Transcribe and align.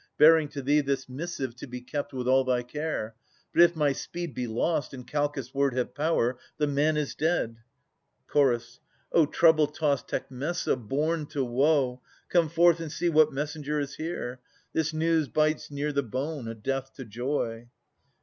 Bearing 0.17 0.47
to 0.47 0.63
thee 0.63 0.81
this 0.81 1.07
missive 1.07 1.55
to 1.57 1.67
be 1.67 1.79
kept 1.79 2.11
With 2.11 2.27
all 2.27 2.43
thy 2.43 2.63
care. 2.63 3.13
But 3.53 3.61
if 3.61 3.75
my 3.75 3.91
speed 3.91 4.33
be 4.33 4.47
lost. 4.47 4.95
And 4.95 5.05
Calchas' 5.05 5.53
word 5.53 5.75
have 5.75 5.93
power, 5.93 6.39
the 6.57 6.65
man 6.65 6.97
is 6.97 7.13
dead. 7.13 7.57
Ch. 8.27 8.79
O 9.11 9.27
trouble 9.27 9.67
tost 9.67 10.07
Tecmessa, 10.07 10.75
born 10.75 11.27
to 11.27 11.45
woe. 11.45 12.01
Come 12.29 12.49
forth 12.49 12.79
and 12.79 12.91
see 12.91 13.09
what 13.09 13.31
messenger 13.31 13.79
is 13.79 13.93
here! 13.97 14.39
This 14.73 14.91
news 14.91 15.27
bites 15.27 15.69
near 15.69 15.91
the 15.93 16.01
bone, 16.01 16.47
a 16.47 16.55
death 16.55 16.93
to 16.95 17.05
joy. 17.05 17.67